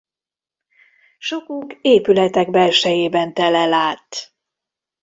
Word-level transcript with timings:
Sokuk 1.19 1.73
épületek 1.81 2.49
belsejében 2.51 3.33
telel 3.33 3.73
át. 3.73 4.35